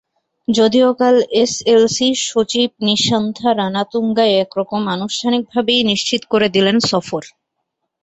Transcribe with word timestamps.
যদিও 0.47 0.89
কাল 0.93 1.15
এসএলসি 1.41 2.07
সচিব 2.25 2.69
নিশান্থা 2.87 3.49
রানাতুঙ্গা 3.53 4.25
একরকম 4.41 4.81
আনুষ্ঠানিকভাবেই 4.95 5.81
নিশ্চিত 5.91 6.21
করে 6.31 6.47
দিলেন 6.55 6.77
সফর। 6.89 7.23